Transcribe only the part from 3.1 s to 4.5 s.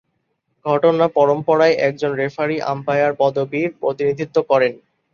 পদবীর প্রতিনিধিত্ব